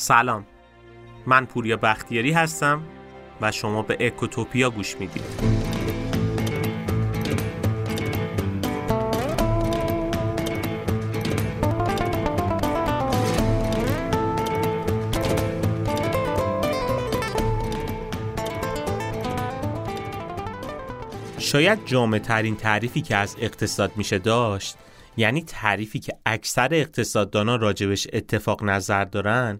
[0.00, 0.46] سلام.
[1.26, 2.82] من پوریا بختیاری هستم
[3.40, 5.22] و شما به اکوتوپیا گوش می‌دید.
[21.38, 24.76] شاید جامع ترین تعریفی که از اقتصاد میشه داشت
[25.16, 29.58] یعنی تعریفی که اکثر اقتصاددانان راجبش اتفاق نظر دارن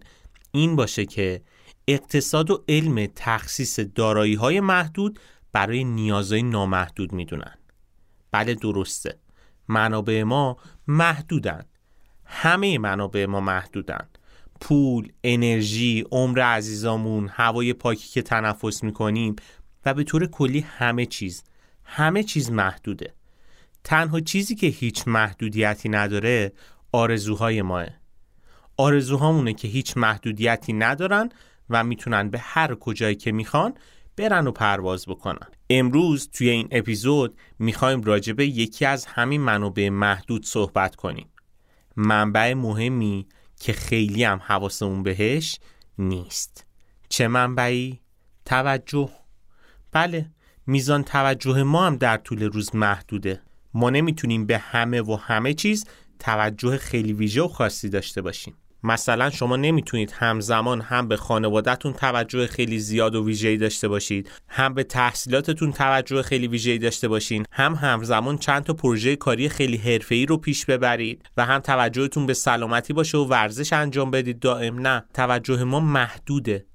[0.51, 1.41] این باشه که
[1.87, 5.19] اقتصاد و علم تخصیص دارایی های محدود
[5.51, 7.55] برای نیازهای نامحدود می‌دونن.
[8.31, 9.19] بله درسته.
[9.67, 11.65] منابع ما محدودن.
[12.25, 14.07] همه منابع ما محدودن.
[14.61, 19.35] پول، انرژی، عمر عزیزامون، هوای پاکی که تنفس می‌کنیم
[19.85, 21.43] و به طور کلی همه چیز.
[21.83, 23.13] همه چیز محدوده.
[23.83, 26.51] تنها چیزی که هیچ محدودیتی نداره
[26.91, 28.00] آرزوهای ماه.
[28.81, 31.29] آرزوهامونه که هیچ محدودیتی ندارن
[31.69, 33.73] و می‌تونن به هر کجایی که می‌خوان
[34.17, 35.47] برن و پرواز بکنن.
[35.69, 41.29] امروز توی این اپیزود می‌خوایم راجبه یکی از همین منابع محدود صحبت کنیم.
[41.95, 43.27] منبع مهمی
[43.59, 45.59] که خیلی هم حواسمون بهش
[45.97, 46.65] نیست.
[47.09, 48.01] چه منبعی؟
[48.45, 49.09] توجه.
[49.91, 50.31] بله
[50.67, 53.41] میزان توجه ما هم در طول روز محدوده.
[53.73, 55.85] ما نمی‌تونیم به همه و همه چیز
[56.19, 58.53] توجه خیلی ویژه و خاصی داشته باشیم.
[58.83, 64.73] مثلا شما نمی‌تونید همزمان هم به خانوادهتون توجه خیلی زیاد و ویژه‌ای داشته باشید هم
[64.73, 70.25] به تحصیلاتتون توجه خیلی ویژه‌ای داشته باشین هم همزمان چند تا پروژه کاری خیلی حرفه‌ای
[70.25, 74.39] رو پیش ببرید و هم توجهتون به سلامتی باشه و ورزش انجام بدید.
[74.39, 76.65] دائم نه توجه ما محدوده.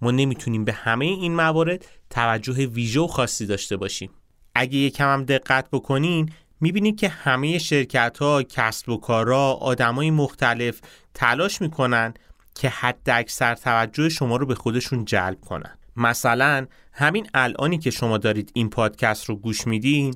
[0.00, 4.10] ما نمی‌تونیم به همه این موارد توجه ویژه و خاصی داشته باشیم.
[4.54, 10.80] اگه یکم هم دقت بکنین می‌بینید که همه شرکت ها، کسب و کارا، آدمای مختلف
[11.14, 12.14] تلاش می‌کنن
[12.54, 15.78] که حد اکثر توجه شما رو به خودشون جلب کنن.
[15.96, 20.14] مثلا همین الانی که شما دارید این پادکست رو گوش میدین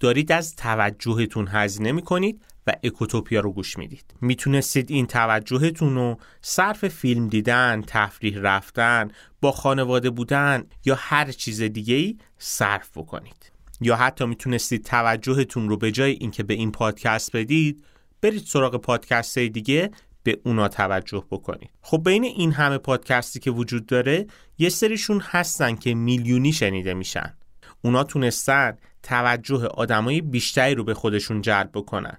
[0.00, 4.14] دارید از توجهتون هزینه می‌کنید و اکوتوپیا رو گوش می‌دید.
[4.20, 11.62] می‌تونستید این توجهتون رو صرف فیلم دیدن، تفریح رفتن، با خانواده بودن یا هر چیز
[11.62, 13.52] دیگه ای صرف بکنید.
[13.80, 17.84] یا حتی می‌تونستید توجهتون رو به جای اینکه به این پادکست بدید
[18.20, 19.90] برید سراغ پادکست دیگه
[20.22, 21.70] به اونا توجه بکنید.
[21.82, 24.26] خب بین این همه پادکستی که وجود داره
[24.58, 27.34] یه سریشون هستن که میلیونی شنیده میشن.
[27.82, 32.18] اونا تونستن توجه آدمای بیشتری رو به خودشون جلب بکنن.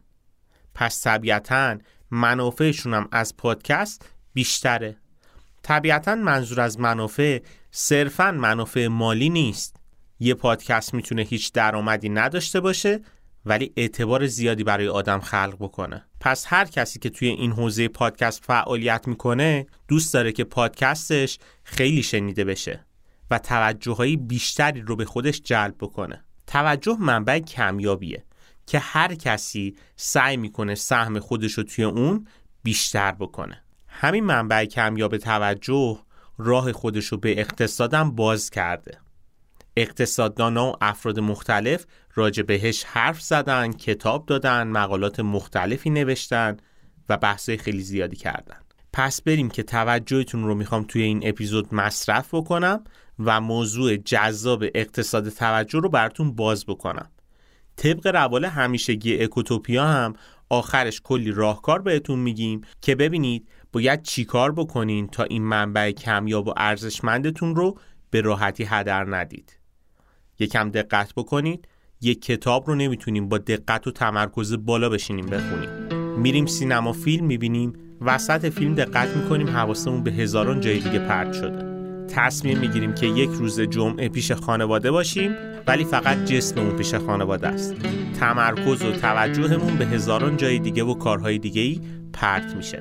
[0.74, 1.78] پس طبیعتا
[2.12, 4.98] منافعشون هم از پادکست بیشتره.
[5.64, 7.40] طبیعتا منظور از منافع
[7.72, 9.76] صرفا منافع مالی نیست.
[10.20, 13.02] یه پادکست می‌تونه هیچ درآمدی نداشته باشه
[13.46, 16.06] ولی اعتبار زیادی برای آدم خلق بکنه.
[16.20, 22.04] پس هر کسی که توی این حوزه پادکست فعالیت می‌کنه دوست داره که پادکستش خیلی
[22.04, 22.86] شنیده بشه
[23.32, 26.26] و توجه بیشتری رو به خودش جلب بکنه.
[26.48, 28.26] توجه منبع کمیابیه
[28.66, 32.28] که هر کسی سعی می‌کنه سهم خودش رو توی اون
[32.64, 33.64] بیشتر بکنه.
[33.88, 36.00] همین منبع کمیاب توجه
[36.38, 39.05] راه خودش رو به اقتصادم باز کرده.
[39.78, 46.58] اقتصاددان و افراد مختلف راجع بهش حرف زدن کتاب دادن مقالات مختلفی نوشتن
[47.10, 48.58] و بحث خیلی زیادی کردن.
[48.94, 52.84] پس بریم که توجهتون رو می‌خوام توی این اپیزود مصرف بکنم
[53.20, 57.10] و موضوع جذاب اقتصاد توجه رو براتون باز بکنم.
[57.76, 60.14] طبق روال همیشگی اکوتوپیا هم
[60.50, 66.54] آخرش کلی راهکار بهتون میگیم که ببینید باید چیکار بکنین تا این منبع کمیاب و
[66.58, 69.60] ارزشمندتون رو به راحتی هدر ندید.
[70.40, 71.68] یکم دقت بکنید
[72.02, 75.70] یک کتاب رو نمی‌تونیم با دقت و تمرکز بالا بشینیم بخونیم.
[76.18, 81.76] میریم سینما فیلم می‌بینیم وسط فیلم دقت می‌کنیم حواسمون به هزاران جای دیگه پرت شده.
[82.08, 85.36] تصمیم می‌گیریم که یک روز جمعه پیش خانواده باشیم
[85.68, 87.76] ولی فقط جسممون پیش خانواده است.
[88.20, 91.82] تمرکز و توجهمون به هزاران جای دیگه و کارهای دیگه ای
[92.14, 92.80] پرت میشه.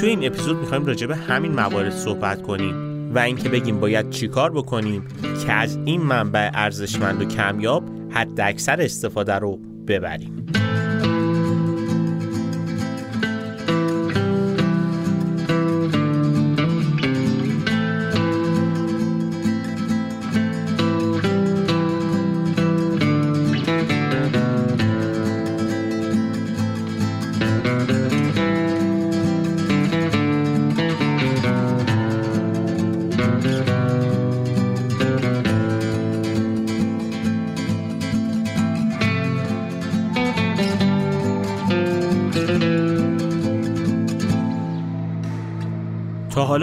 [0.00, 2.91] توی این اپیزود می‌خوایم راجع به همین موارد صحبت کنیم.
[3.14, 5.04] و اینکه بگیم باید چیکار بکنیم
[5.46, 10.46] که از این منبع ارزشمند و کمیاب حد اکثر استفاده رو ببریم.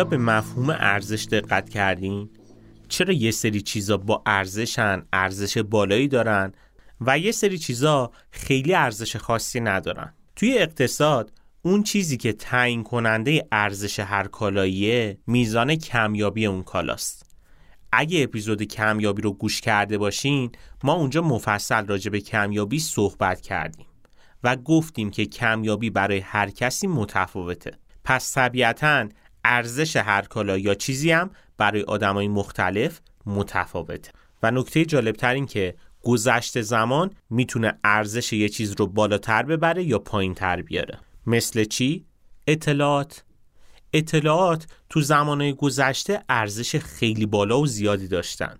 [0.09, 2.29] به مفهوم ارزش دقت کردین؟
[2.87, 6.51] چرا یه سری چیزا با ارزشن، ارزش بالایی دارن
[7.01, 13.47] و یه سری چیزا خیلی ارزش خاصی ندارن؟ توی اقتصاد اون چیزی که تعیین کننده
[13.51, 17.35] ارزش هر کالاییه میزان کمیابی اون کالاست.
[17.91, 20.51] اگه اپیزود کمیابی رو گوش کرده باشین
[20.83, 23.85] ما اونجا مفصل راجع به کمیابی صحبت کردیم
[24.43, 27.71] و گفتیم که کمیابی برای هر کسی متفاوته
[28.03, 29.09] پس طبیعتا
[29.49, 34.11] ارزش هر کالا یا چیزی هم برای آدمای مختلف متفاوته.
[34.43, 39.99] و نکته جالبتر این که گذشت زمان می‌تونه ارزش یه چیز رو بالاتر ببره یا
[39.99, 40.99] پایین تر بیاره.
[41.25, 42.05] مثل چی؟
[42.47, 43.23] اطلاعات.
[43.93, 48.55] اطلاعات تو زمانه گذشته ارزش خیلی بالا و زیادی داشتن.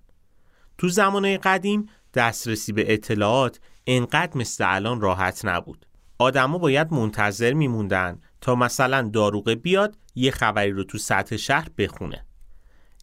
[0.77, 5.85] تو زمانه قدیم دسترسی به اطلاعات انقدر مثل الان راحت نبود.
[6.21, 12.25] آدما باید منتظر میموندن تا مثلا داروغه بیاد یه خبری رو تو سطح شهر بخونه.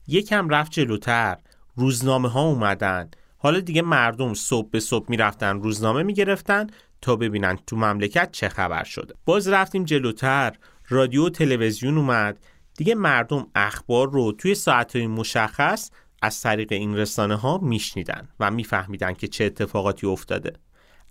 [0.08, 1.36] یکم رفت جلوتر
[1.76, 3.10] روزنامه ها اومدن.
[3.38, 6.66] حالا دیگه مردم صبح به صبح می‌رفتن روزنامه می‌گرفتن
[7.00, 9.14] تا ببینن تو مملکت چه خبر شده.
[9.24, 10.52] باز رفتیم جلوتر
[10.88, 12.38] رادیو و تلویزیون اومد.
[12.76, 15.90] دیگه مردم اخبار رو توی ساعتهای مشخص
[16.22, 20.52] از طریق این رسانه ها میشنیدن و میفهمیدن که چه اتفاقاتی افتاده.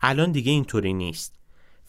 [0.01, 1.44] الان دیگه اینطوری نیست.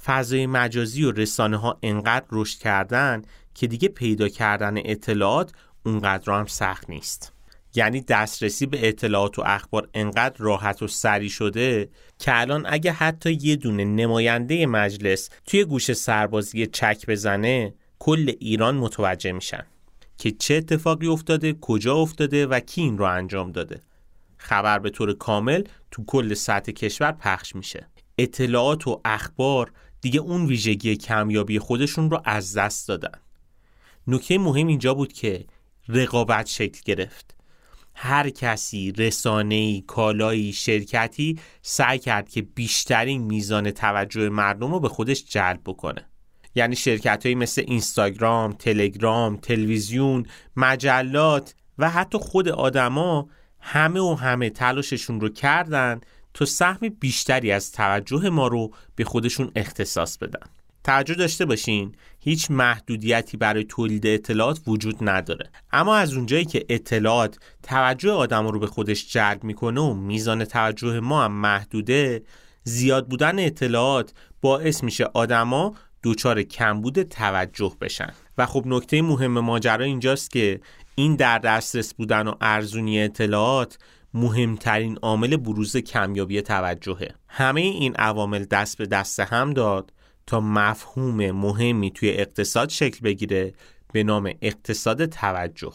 [0.06, 3.22] فضای مجازی و رسانه ها انقدر رشد کردن
[3.54, 5.52] که دیگه پیدا کردن اطلاعات
[5.86, 7.32] اونقدر هم سخت نیست.
[7.74, 11.88] یعنی دسترسی به اطلاعات و اخبار انقدر راحت و سری شده
[12.18, 18.76] که الان اگه حتی یه دونه نماینده مجلس توی گوش سربازی چک بزنه کل ایران
[18.76, 19.66] متوجه میشن
[20.18, 23.80] که چه اتفاقی افتاده کجا افتاده و کی این رو انجام داده.
[24.36, 27.88] خبر به طور کامل تو کل سطح کشور پخش میشه.
[28.18, 29.72] اطلاعات و اخبار
[30.06, 33.18] دیگه اون ویژگی کمیابی خودشون رو از دست دادن.
[34.06, 35.44] نکته مهم اینجا بود که
[35.88, 37.34] رقابت شکل گرفت.
[37.94, 45.24] هر کسی رسانه‌ای کالایی شرکتی سعی کرد که بیشترین میزان توجه مردم رو به خودش
[45.24, 46.06] جلب بکنه.
[46.54, 50.26] یعنی شرکت مثل اینستاگرام، تلگرام، تلویزیون،
[50.56, 53.28] مجلات و حتی خود آدما
[53.60, 56.00] همه و همه تلاششون رو کردن
[56.36, 60.46] تا سهم بیشتری از توجه ما رو به خودشون اختصاص بدن.
[60.84, 67.38] توجه داشته باشین هیچ محدودیتی برای تولید اطلاعات وجود نداره اما از اونجایی که اطلاعات
[67.62, 72.22] توجه آدم رو به خودش جلب می‌کنه و میزان توجه ما هم محدوده
[72.64, 79.84] زیاد بودن اطلاعات باعث میشه آدما دچار کمبود توجه بشن و خب نکته مهم ماجرا
[79.84, 80.60] اینجاست که
[80.94, 83.78] این در دسترس بودن و ارزونی اطلاعات
[84.14, 87.14] مهمترین عامل بروز کمیابی توجهه.
[87.28, 89.92] همه این عوامل دست به دست هم داد
[90.26, 93.54] تا مفهوم مهمی توی اقتصاد شکل بگیره
[93.92, 95.72] به نام اقتصاد توجه.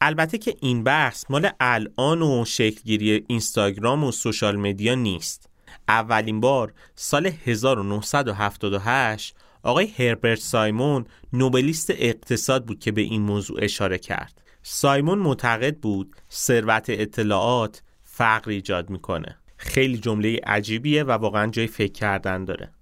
[0.00, 5.48] البته که این بحث مال الان و شکلگیری اینستاگرام و سوشال مدیا نیست.
[5.88, 13.98] اولین بار سال 1978 آقای هربرت سایمون نوبلیست اقتصاد بود که به این موضوع اشاره
[13.98, 14.41] کرد.
[14.62, 19.38] سایمون معتقد بود ثروت اطلاعات فقر ایجاد می‌کنه.
[19.56, 22.72] خیلی جمله عجیبیه و واقعا جای فکر کردن داره.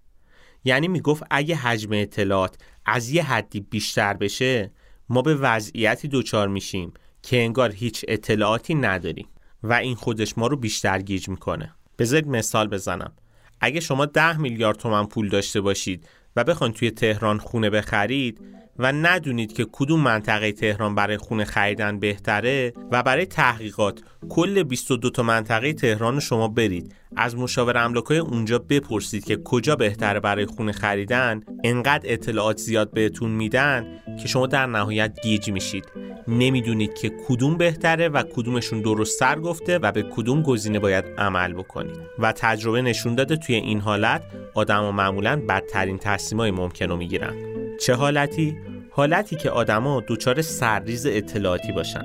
[0.65, 4.73] یعنی می‌گفت اگه حجم اطلاعات از یه حدی بیشتر بشه
[5.09, 6.93] ما به وضعیتی دچار میشیم
[7.23, 9.29] که انگار هیچ اطلاعاتی نداریم
[9.63, 11.75] و این خودش ما رو بیشتر گیج می‌کنه.
[11.99, 13.13] بذارید مثال بزنم.
[13.61, 18.41] اگه شما ده میلیارد تومن پول داشته باشید و بخواید توی تهران خونه بخرید
[18.79, 25.11] و ندونید که کدوم منطقه تهران برای خونه خریدن بهتره و برای تحقیقات کل 22
[25.11, 26.95] تا منطقه تهران رو شما برید.
[27.17, 31.41] از مشاور املاکای اونجا بپرسید که کجا بهتره برای خونه خریدن.
[31.65, 33.87] انقدر اطلاعات زیاد بهتون میدن
[34.23, 35.85] که شما در نهایت گیج میشید.
[36.29, 41.53] نمی‌دونید که کدوم بهتره و کدومشون درست سر گفته و به کدوم گزینه باید عمل
[41.53, 41.97] بکنید.
[42.19, 44.23] و تجربه نشون داده توی این حالت
[44.55, 47.60] آدم و معمولا بدترین تصمیمای ممکن رو می‌گیرن.
[47.81, 48.57] چه حالتی؟
[48.91, 52.05] حالتی که آدما دچار سرریز اطلاعاتی باشن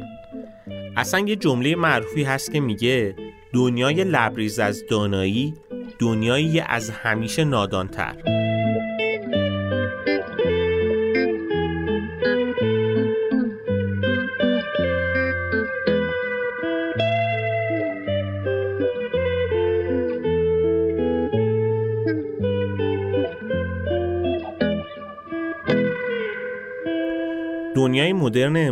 [0.98, 3.16] اصلا یه جمله معروفی هست که میگه
[3.54, 5.54] دنیای لبریز از دانایی
[6.00, 8.16] دنیایی از همیشه نادانتر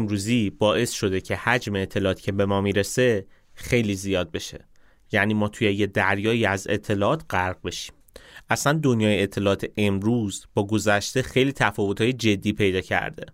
[0.04, 4.68] امروزی باعث شده که حجم اطلاعاتی که به ما می‌رسه خیلی زیاد بشه.
[5.12, 7.96] یعنی ما توی یه دریایی از اطلاعات غرق بشیم.
[8.50, 13.26] اصلا دنیای اطلاعات امروز با گذشته خیلی تفاوتهای جدی پیدا کرده.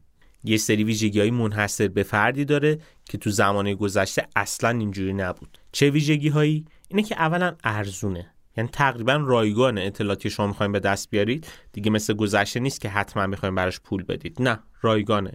[0.44, 5.58] یه سری ویژگی های منحصر به فردی داره که تو زمان گذشته اصلا اینجوری نبود.
[5.72, 8.34] چه ویژگی هایی اینه که اولا ارزونه.
[8.58, 13.28] یعنی تقریبا رایگان اطلاعاتی شما می‌خوایم به دست بیارید دیگه مثل گذشته نیست که حتما
[13.28, 14.42] می‌خوایم براش پول بدید.
[14.42, 15.32] نه رایگانه.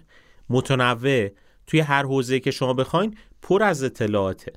[0.50, 1.28] متنوع
[1.66, 4.52] توی هر حوزه که شما بخواین پر از اطلاعاته.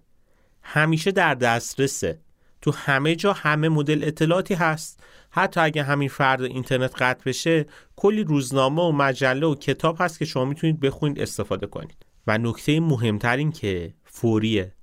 [0.62, 2.22] همیشه در دسترسه.
[2.62, 5.04] تو همه جا همه مدل اطلاعاتی هست.
[5.30, 7.66] حتی اگه همین فرد اینترنت قطع بشه
[7.96, 12.06] کلی روزنامه و مجله و کتاب هست که شما می‌تونید بخونید استفاده کنید.
[12.28, 14.74] و نکته مهمتر این که فوریه.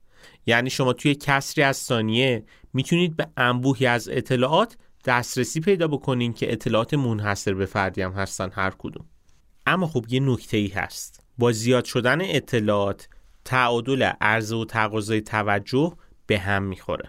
[0.46, 6.52] یعنی شما توی کسری از ثانیه می‌تونید به انبوهی از اطلاعات دسترسی پیدا بکنین که
[6.52, 9.06] اطلاعات منحصر به فردی هم هستن هر کدوم.
[9.66, 11.24] اما خب یه نکته ای هست.
[11.38, 13.08] با زیاد شدن اطلاعات
[13.44, 17.08] تعادل عرضه و تقاضای توجه به هم می‌خوره.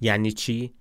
[0.00, 0.74] یعنی چی؟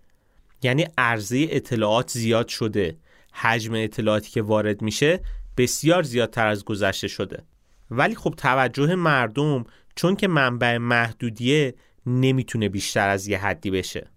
[0.63, 2.97] یعنی عرضه اطلاعات زیاد شده.
[3.33, 5.19] حجم اطلاعاتی که وارد میشه
[5.57, 7.43] بسیار زیادتر از گذشته شده.
[7.91, 9.63] ولی خب توجه مردم
[9.95, 14.07] چون که منبع محدودیه نمی‌تونه بیشتر از یه حدی بشه.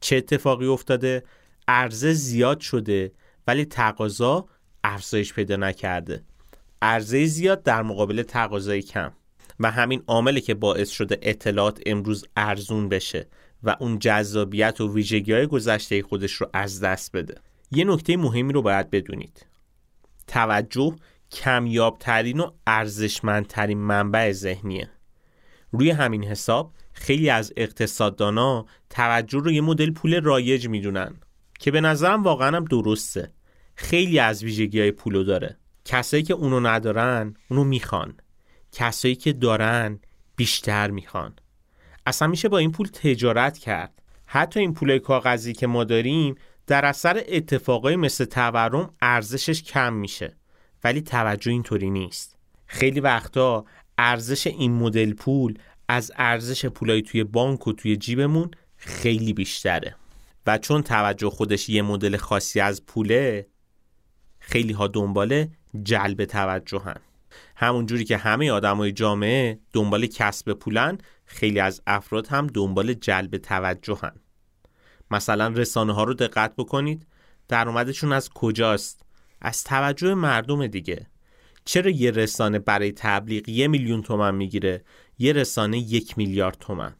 [0.00, 1.24] چه اتفاقی افتاده؟
[1.68, 3.12] عرضه زیاد شده
[3.46, 4.46] ولی تقاضا
[4.88, 6.22] افزایش پیدا نکرده.
[6.82, 9.12] عرضه زیاد در مقابل تقاضای کم
[9.60, 13.28] و همین عاملی که باعث شده اطلاعات امروز ارزون بشه
[13.62, 17.34] و اون جذابیت و ویژگی های گذشته خودش رو از دست بده.
[17.70, 19.46] یه نکته مهمی رو باید بدونید.
[20.26, 20.96] توجه
[21.32, 24.90] کمیابترین و ارزشمندترین منبع ذهنیه.
[25.72, 31.16] روی همین حساب خیلی از اقتصاددانا توجه رو یه مدل پول رایج می‌دونن
[31.58, 33.32] که به نظرم واقعا هم درسته.
[33.80, 35.56] خیلی از ویژگی های پولو داره.
[35.84, 38.14] کسایی که اونو ندارن اونو می‌خوان.
[38.72, 40.00] کسایی که دارن
[40.36, 41.34] بیشتر می‌خوان.
[42.06, 44.02] اصلا میشه با این پول تجارت کرد.
[44.26, 46.34] حتی این پول کاغذی که ما داریم
[46.66, 50.36] در اثر اتفاقای مثل تورم ارزشش کم میشه.
[50.84, 52.36] ولی توجه اینطوری نیست.
[52.66, 53.64] خیلی وقتا
[53.98, 55.58] ارزش این مدل پول
[55.88, 59.94] از ارزش پولای توی بانک و توی جیبمون خیلی بیشتره.
[60.46, 63.46] و چون توجه خودش یه مدل خاصی از پوله
[64.48, 65.46] خیلی ها دنبال
[65.82, 66.96] جلب توجه هن.
[67.56, 73.36] همون جوری که همه آدمای جامعه دنبال کسب پولن خیلی از افراد هم دنبال جلب
[73.36, 74.12] توجه هن.
[75.10, 77.06] مثلا رسانه ها رو دقت بکنید
[77.48, 79.02] درآمدشون از کجاست
[79.40, 81.06] از توجه مردم دیگه
[81.64, 84.84] چرا یه رسانه برای تبلیغ یه میلیون تومن می‌گیره
[85.18, 86.94] یه رسانه یک میلیارد تومن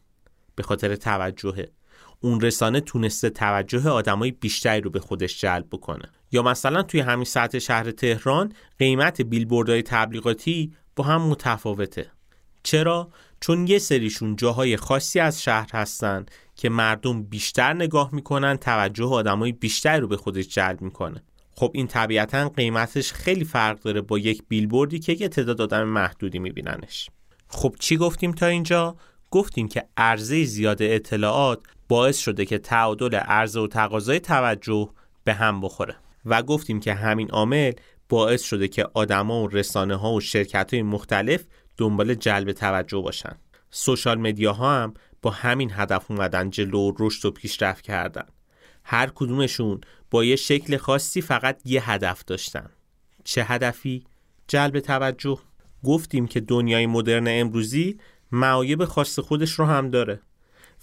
[0.55, 1.69] به خاطر توجهه
[2.21, 6.11] اون رسانه تونسته توجه آدمای بیشتری رو به خودش جلب بکنه.
[6.31, 12.11] یا مثلا توی همین سطح شهر تهران قیمت بیلبوردهای تبلیغاتی با هم متفاوته.
[12.63, 13.09] چرا؟
[13.41, 19.51] چون یه سریشون جاهای خاصی از شهر هستن که مردم بیشتر نگاه می‌کنن توجه آدمای
[19.51, 21.23] بیشتری رو به خودش جلب می‌کنه.
[21.55, 26.39] خب این طبیعتا قیمتش خیلی فرق داره با یک بیلبوردی که یه تعداد آدم محدودی
[26.39, 27.09] میبیننش.
[27.47, 28.95] خب چی گفتیم تا اینجا؟
[29.31, 31.59] گفتیم که عرضه زیاد اطلاعات
[31.89, 34.89] باعث شده که تعادل عرضه و تقاضای توجه
[35.23, 35.95] به هم بخوره.
[36.25, 37.71] و گفتیم که همین عامل
[38.09, 41.45] باعث شده که آدما و رسانه ها و شرکت های مختلف
[41.77, 43.35] دنبال جلب توجه باشن.
[43.71, 48.25] سوشال مدیا ها هم با همین هدف اومدن جلو رشد و پیشرفت کردن.
[48.83, 49.81] هر کدومشون
[50.11, 52.69] با یه شکل خاصی فقط یه هدف داشتن.
[53.23, 54.03] چه هدفی؟
[54.47, 55.37] جلب توجه.
[55.83, 57.97] گفتیم که دنیای مدرن امروزی
[58.31, 60.21] معایب خاص خودش رو هم داره.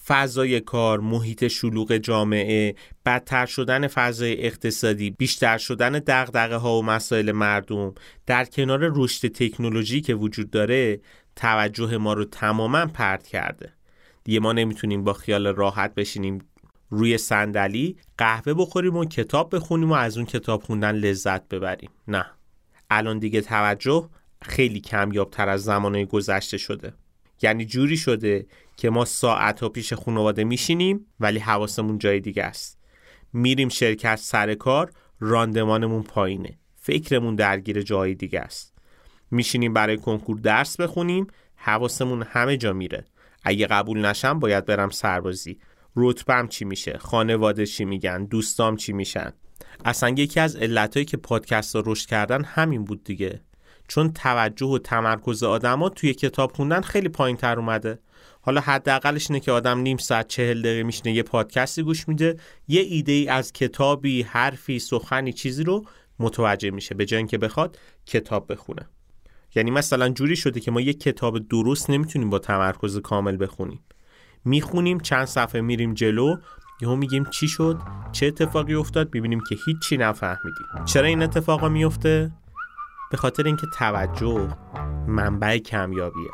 [0.06, 2.74] فضای کار، محیط شلوغ جامعه،
[3.06, 7.94] بدتر شدن فضای اقتصادی، بیشتر شدن دغدغه ها و مسائل مردم
[8.26, 11.00] در کنار رشد تکنولوژی که وجود داره
[11.36, 13.72] توجه ما رو تماما پرت کرده.
[14.24, 16.38] دیگه ما نمی‌تونیم با خیال راحت بشینیم
[16.90, 21.90] روی صندلی قهوه بخوریم و کتاب بخونیم و از اون کتاب خوندن لذت ببریم.
[22.08, 22.26] نه.
[22.90, 24.08] الان دیگه توجه
[24.42, 26.92] خیلی کمیابتر از زمانهای گذشته شده.
[27.42, 32.78] یعنی جوری شده که ما ساعت ها پیش خانواده میشینیم ولی حواسمون جای دیگه است.
[33.32, 34.90] میریم شرکت سر کار
[35.20, 36.58] راندمانمون پایینه.
[36.76, 38.74] فکرمون درگیر جای دیگه است.
[39.30, 41.26] میشینیم برای کنکور درس بخونیم
[41.56, 43.04] حواسمون همه جا میره.
[43.42, 45.58] اگه قبول نشم باید برم سربازی.
[45.96, 49.32] رتبم چی میشه؟ خانواده چی میگن؟ دوستام چی میشن؟
[49.84, 53.40] اصلا یکی از علتهایی که پادکست ها رشد کردن همین بود دیگه.
[53.88, 57.98] چون توجه و تمرکز آدما توی کتاب خوندن خیلی پایین تر اومده.
[58.40, 62.36] حالا حداقلش اینه که آدم نیم ساعت چهل دقیقه میشینه یه پادکستی گوش میده
[62.68, 65.84] یه ایده ای از کتابی حرفی سخنی چیزی رو
[66.18, 68.88] متوجه میشه به جای اینکه بخواد کتاب بخونه.
[69.54, 73.80] یعنی مثلا جوری شده که ما یه کتاب درست نمی‌تونیم با تمرکز کامل بخونیم.
[74.44, 76.36] می‌خونیم چند صفحه میریم جلو
[76.80, 77.78] یهو میگیم چی شد؟
[78.12, 80.84] چه اتفاقی افتاد؟ ببینیم که هیچی نفهمیدیم.
[80.84, 82.30] چرا این اتفاقا میفته
[83.10, 84.48] به خاطر اینکه توجه
[85.06, 86.30] منبع کمیابیه.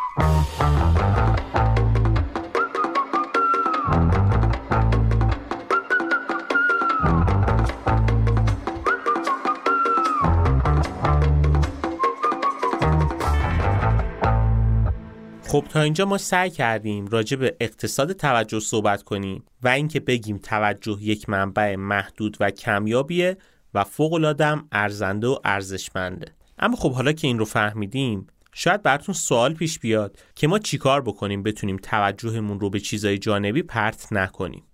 [15.52, 20.38] خب تا اینجا ما سعی کردیم راجع به اقتصاد توجه صحبت کنیم و اینکه بگیم
[20.38, 23.37] توجه یک منبع محدود و کمیابیه
[23.75, 26.26] و فوق العاده ارزنده و ارزشمنده.
[26.62, 31.02] اما خب حالا که این رو فهمیدیم شاید براتون سوال پیش بیاد که ما چیکار
[31.02, 34.64] بکنیم بتونیم توجهمون رو به چیزای جانبی پرت نکنیم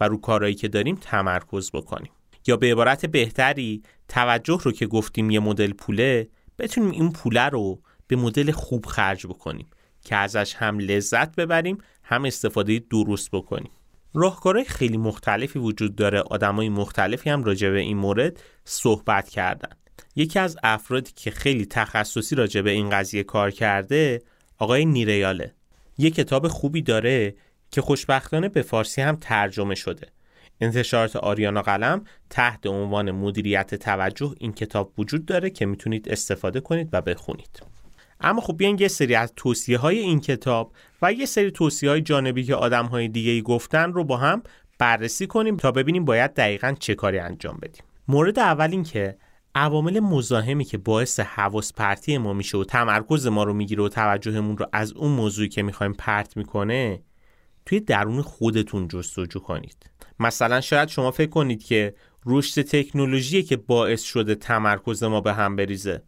[0.00, 2.12] و رو کارهایی که داریم تمرکز بکنیم.
[2.46, 6.28] یا به عبارت بهتری توجه رو که گفتیم یه مدل پوله
[6.58, 9.70] بتونیم این پوله رو به مدل خوب خرج بکنیم
[10.02, 13.70] که ازش هم لذت ببریم هم استفاده درست بکنیم.
[14.14, 16.20] راهکارهای خیلی مختلفی وجود داره.
[16.20, 19.76] آدمای مختلفی هم راجع به این مورد صحبت کردن.
[20.18, 24.22] یکی از افرادی که خیلی تخصصی راجع به این قضیه کار کرده
[24.58, 25.54] آقای نیریاله.
[25.98, 27.34] یه کتاب خوبی داره
[27.70, 30.06] که خوشبختانه به فارسی هم ترجمه شده.
[30.60, 36.88] انتشارات آریانا قلم تحت عنوان مدیریت توجه این کتاب وجود داره که می‌تونید استفاده کنید
[36.92, 37.62] و بخونید.
[38.20, 40.72] اما خب بیاین یه سری از توصیه های این کتاب
[41.02, 44.42] و یه سری توصیه های جانبی که آدم های دیگه گفتن رو با هم
[44.78, 47.82] بررسی کنیم تا ببینیم باید دقیقا چه کاری انجام بدیم.
[48.08, 49.16] مورد اول این که
[49.58, 54.58] عوامل مزاحمی که باعث حواس پرتی ما میشه و تمرکز ما رو می‌گیره و توجهمون
[54.58, 57.02] رو از اون موضوعی که می‌خوایم پرت می‌کنه
[57.66, 59.90] توی درون خودتون جستجو کنید.
[60.20, 61.94] مثلا شاید شما فکر کنید که
[62.26, 66.02] رشد تکنولوژی که باعث شده تمرکز ما به هم بریزه.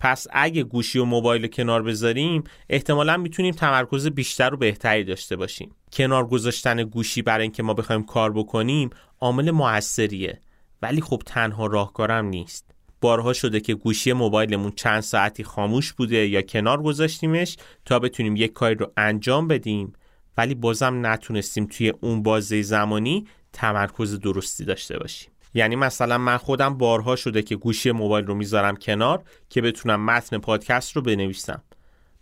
[0.00, 5.74] پس اگه گوشی و موبایل کنار بذاریم احتمالا می‌تونیم تمرکز بیشتر و بهتری داشته باشیم.
[5.92, 8.90] کنار گذاشتن گوشی برای اینکه ما بخوایم کار بکنیم
[9.20, 10.40] عامل موثریه.
[10.82, 12.77] ولی خب تنها راهکارم نیست.
[13.00, 18.52] بارها شده که گوشی موبایلمون چند ساعتی خاموش بوده یا کنار گذاشتیمش تا بتونیم یک
[18.52, 19.92] کاری رو انجام بدیم.
[20.36, 25.30] ولی بازم نتونستیم توی اون بازه زمانی تمرکز درستی داشته باشیم.
[25.54, 30.38] یعنی مثلا من خودم بارها شده که گوشی موبایل رو می‌ذارم کنار که بتونم متن
[30.38, 31.62] پادکست رو بنویسم.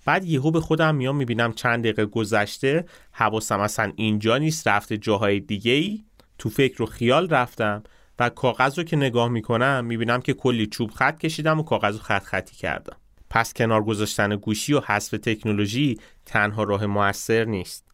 [0.05, 5.41] بعد یهو به خودم میام می‌بینم چند دقیقه گذشته حواسم اصلا اینجا نیست رفته جاهای
[5.41, 6.05] دیگه ای
[6.39, 7.83] تو فکر و خیال رفتم.
[8.19, 12.03] و کاغذ رو که نگاه می‌کنم می‌بینم که کلی چوب خط کشیدم و کاغذ رو
[12.03, 12.97] خط خطی کردم.
[13.31, 17.87] پس کنار گذاشتن گوشی و حذف تکنولوژی تنها راه موثر نیست.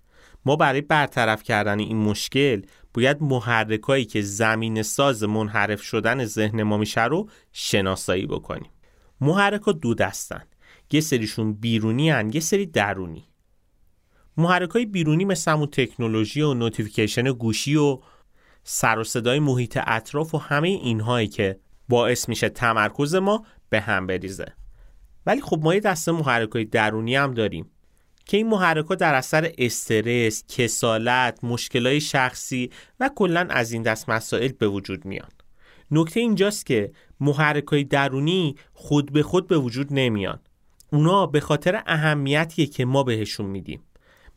[0.44, 2.62] ما برای برطرف کردن این مشکل
[2.94, 8.70] باید محرکایی که زمین ساز منحرف شدن ذهن ما میشه رو شناسایی بکنیم.
[9.20, 10.42] محرکا دو دستن.
[10.92, 13.28] یه سریشون بیرونی هن یه سری درونی.
[14.36, 17.98] محرکای بیرونی مثل همون تکنولوژی و نوتیفیکیشن گوشی و
[18.64, 24.06] سر و صدای محیط اطراف و همه اینهایی که باعث میشه تمرکز ما به هم
[24.06, 24.52] بریزه
[25.26, 27.70] ولی خب ما یه دسته محرکای درونی هم داریم
[28.24, 32.70] که این محرکات در اثر استرس، کسالت، مشکلات شخصی
[33.00, 35.28] و کلا از این دست مسائل به وجود میان.
[35.90, 40.40] نکته اینجاست که محرکای درونی خود به خود به وجود نمیان.
[40.92, 43.82] اونا به خاطر اهمیتیه که ما بهشون میدیم.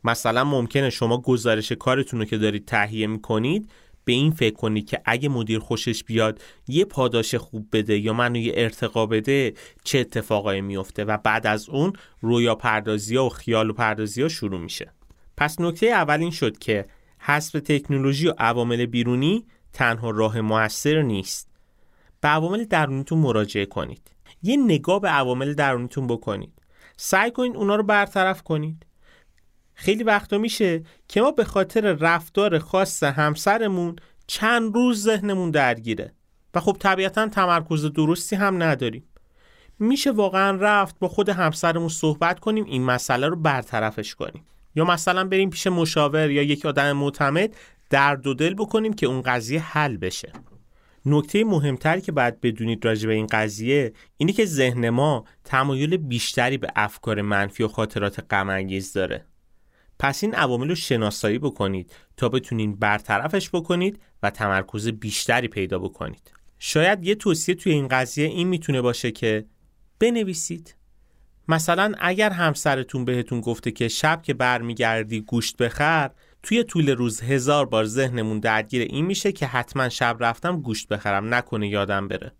[0.04, 3.70] مثلا ممکنه شما گزارش کارتون رو که دارید تهیه می‌کنید
[4.06, 8.36] به این فکر کنید که اگه مدیر خوشش بیاد یه پاداش خوب بده یا منو
[8.36, 13.70] یه ارتقا بده چه اتفاقایی میفته؟ و بعد از اون رویا پردازی ها و خیال
[13.70, 14.92] و پردازی ها شروع میشه.
[15.36, 16.86] پس نکته اول این شد که
[17.18, 21.48] حذف تکنولوژی و عوامل بیرونی تنها راه موثر نیست.
[22.20, 24.10] به عوامل درونیتون مراجعه کنید.
[24.42, 26.52] یه نگاه به عوامل درونیتون بکنید.
[26.96, 28.85] سعی کنید اونا رو برطرف کنید.
[29.78, 36.12] خیلی وقتا میشه که ما به خاطر رفتار خاص همسرمون چند روز ذهنمون درگیره.
[36.54, 39.04] و خب طبیعتا تمرکز درستی هم نداریم.
[39.78, 44.44] میشه واقعا رفت با خود همسرمون صحبت کنیم این مسئله رو برطرفش کنیم.
[44.74, 47.56] یا مثلا بریم پیش مشاور یا یک آدم معتمد
[47.90, 50.32] درد و دل بکنیم که اون قضیه حل بشه.
[51.06, 56.58] نکته مهمتری که باید بدونید راجع به این قضیه اینه که ذهن ما تمایل بیشتری
[56.58, 59.24] به افکار منفی و خاطرات غم داره.
[59.98, 66.32] پس این عوامل رو شناسایی بکنید تا بتونین برطرفش بکنید و تمرکز بیشتری پیدا بکنید.
[66.58, 69.46] شاید یه توصیه توی این قضیه این می‌تونه باشه که
[69.98, 70.74] بنویسید.
[71.48, 76.10] مثلا اگر همسرتون بهتون گفته که شب که برمیگردی گوشت بخر
[76.42, 81.34] توی طول روز هزار بار ذهنمون درگیر این میشه که حتما شب رفتم گوشت بخرم
[81.34, 82.32] نکنه یادم بره.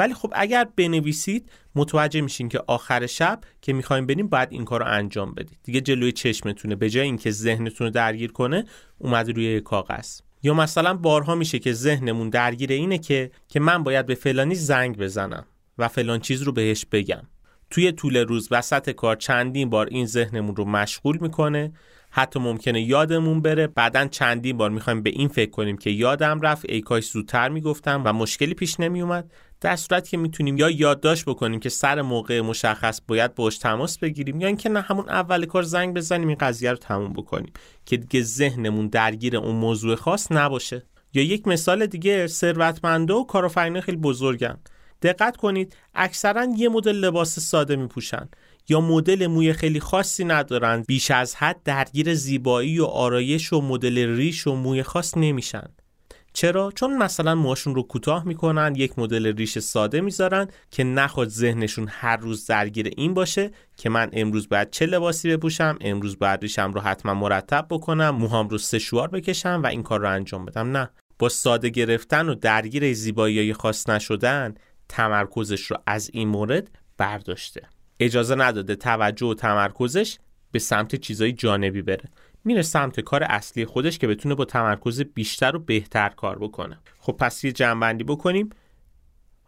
[0.00, 4.80] ولی خب اگر بنویسید متوجه میشین که آخر شب که می‌خوایم بریم باید این کار
[4.80, 5.58] رو انجام بدید.
[5.64, 6.76] دیگه جلوی چشمتونه.
[6.76, 8.64] به جای اینکه ذهنتون رو درگیر کنه
[8.98, 10.20] اومد روی کاغذ.
[10.42, 14.96] یا مثلا بارها میشه که ذهنمون درگیر اینه که که من باید به فلانی زنگ
[14.98, 15.46] بزنم
[15.78, 17.22] و فلان چیز رو بهش بگم.
[17.70, 21.72] توی طول روز وسط کار چندین بار این ذهنمون رو مشغول می‌کنه.
[22.10, 23.66] حتی ممکنه یادمون بره.
[23.66, 26.64] بعدا چندین بار می‌خوایم به این فکر کنیم که یادم رفت.
[26.68, 31.60] ای کاش زودتر می‌گفتم و مشکلی پیش نمیومد در صورتی که می‌تونیم یا یادداشت بکنیم
[31.60, 35.96] که سر موقع مشخص باید باش تماس بگیریم یا اینکه نه همون اول کار زنگ
[35.96, 37.52] بزنیم این قضیه رو تموم بکنیم
[37.86, 40.82] که دیگه ذهنمون درگیر اون موضوع خاص نباشه.
[41.14, 44.58] یا یک مثال دیگه ثروتمندا و کارآفرینای خیلی بزرگن.
[45.02, 48.28] دقت کنید اکثرا یه مدل لباس ساده میپوشن
[48.68, 54.16] یا مدل موی خیلی خاصی ندارن بیش از حد درگیر زیبایی و آرایش و مدل
[54.16, 55.68] ریش و موی خاص نمیشن.
[56.32, 61.88] چرا؟ چون مثلا موهاشون رو کوتاه می‌کنن یک مدل ریش ساده می‌ذارن که نخواد ذهنشون
[61.90, 66.72] هر روز درگیر این باشه که من امروز باید چه لباسی بپوشم امروز باید ریشم
[66.72, 70.76] رو حتما مرتب بکنم موهام رو سشوار بکشم و این کار رو انجام بدم.
[70.76, 70.90] نه.
[71.18, 74.54] با ساده گرفتن و درگیر زیبایی خاص نشدن
[74.88, 77.62] تمرکزش رو از این مورد برداشته.
[78.00, 80.18] اجازه نداده توجه و تمرکزش
[80.52, 82.04] به سمت چیزای جانبی بره.
[82.44, 86.78] میره سمت کار اصلی خودش که بتونه با تمرکز بیشتر و بهتر کار بکنه.
[86.98, 88.50] خب پس یه جنبندی بکنیم.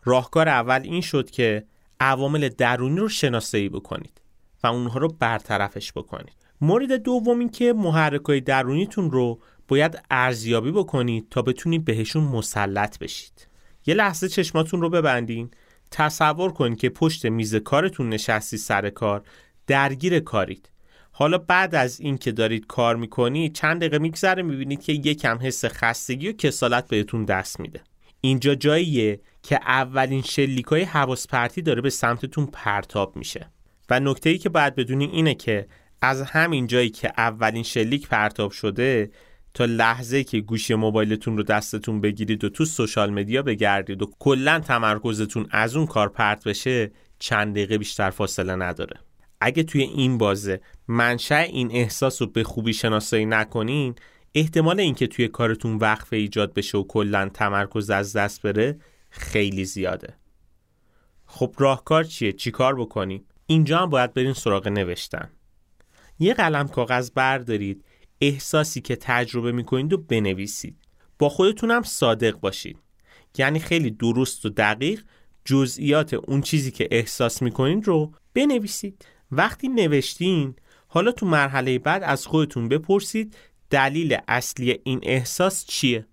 [0.04, 1.66] راهکار اول این شد که
[2.00, 4.20] عوامل درونی رو شناسایی بکنید
[4.64, 6.36] و اونها رو برطرفش بکنید.
[6.60, 13.48] مورد دوم این که محرکای درونیتون رو باید ارزیابی بکنید تا بتونید بهشون مسلط بشید.
[13.86, 15.50] یه لحظه چشماتون رو ببندین.
[15.90, 19.22] تصور کنید که پشت میز کارتون نشستی سر کار.
[19.66, 20.71] درگیر کارید.
[21.14, 25.64] حالا بعد از این که دارید کار می‌کنید چند دقیقه میگذره می‌بینید که یکم حس
[25.64, 27.80] خستگی و کسالت بهتون دست میده.
[28.20, 33.50] اینجا جاییه که اولین شلیکای حواس پرتی داره به سمتتون پرتاب میشه.
[33.90, 35.66] و نکته ای که باید بدونین اینه که
[36.02, 39.10] از همین جایی که اولین شلیک پرتاب شده
[39.54, 44.60] تا لحظه که گوشی موبایلتون رو دستتون بگیرید و تو سوشال مدیا بگردید و کلا
[44.60, 48.96] تمرکزتون از اون کار پرت بشه چند دقیقه بیشتر فاصله نداره.
[49.44, 53.94] اگه توی این بازه منشأ این احساس رو به خوبی شناسایی نکنین
[54.34, 58.78] احتمال اینکه توی کارتون وقفه ایجاد بشه و کلا تمرکز از دست بره
[59.10, 60.14] خیلی زیاده.
[61.26, 65.30] خب راهکار چیه؟ چیکار بکنیم؟ اینجا هم باید برین سراغ نوشتن.
[66.18, 67.84] یه قلم کاغذ بردارید
[68.20, 70.76] احساسی که تجربه می‌کنید و بنویسید.
[71.18, 72.78] با خودتون هم صادق باشید
[73.38, 75.04] یعنی خیلی درست و دقیق
[75.44, 79.04] جزئیات اون چیزی که احساس می‌کنید رو بنویسید.
[79.32, 80.54] وقتی نوشتین
[80.88, 83.36] حالا تو مرحله بعد از خودتون بپرسید
[83.70, 86.06] دلیل اصلی این احساس چیه؟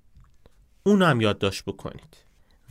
[0.84, 2.18] اون هم یادداشت بکنید.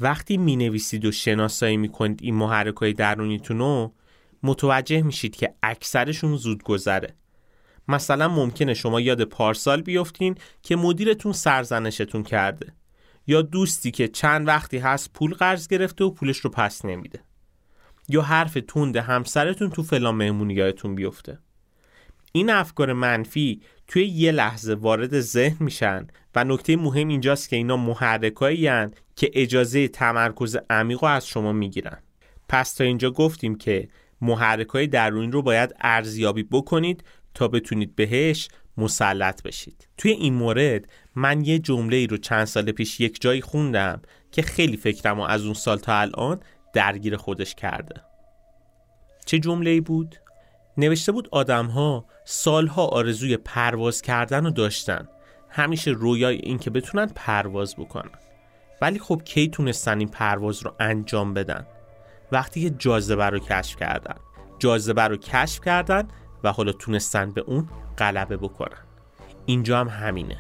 [0.00, 3.92] وقتی می نویسید و شناسایی می کنید این محرک های درونیتون رو
[4.42, 7.14] متوجه میشید که اکثرشون زود گذره
[7.88, 12.72] مثلا ممکنه شما یاد پارسال بیفتین که مدیرتون سرزنشتون کرده
[13.26, 17.20] یا دوستی که چند وقتی هست پول قرض گرفته و پولش رو پس نمیده.
[18.08, 21.38] یا حرف تند همسرتون تو فلان مهمونیاتون بیفته.
[22.32, 27.76] این افکار منفی توی یه لحظه وارد ذهن میشن و نکته مهم اینجاست که اینا
[27.76, 28.70] محرکایی
[29.16, 31.98] که اجازه تمرکز عمیق از شما می‌گیرن.
[32.48, 33.88] پس تا اینجا گفتیم که
[34.20, 39.88] محرکای درونی رو باید ارزیابی بکنید تا بتونید بهش مسلط بشید.
[39.96, 44.42] توی این مورد من یه جمله ای رو چند سال پیش یک جایی خوندم که
[44.42, 46.40] خیلی فکرم و از اون سال تا الان
[46.72, 47.94] درگیر خودش کرده.
[49.26, 50.16] چه جمله ای بود؟
[50.76, 55.09] نوشته بود آدم ها سالها آرزوی پرواز کردن رو داشتن.
[55.48, 58.11] همیشه رویای این که بتونن پرواز بکنن.
[58.83, 61.66] ولی خب کی تونستن این پرواز رو انجام بدن؟
[62.33, 64.14] وقتی که جاذبه رو کشف کردن.
[64.59, 66.09] جاذبه رو کشف کردن
[66.44, 68.83] و حالا تونستن به اون غلبه بکنن.
[69.46, 70.38] اینجا هم همینه.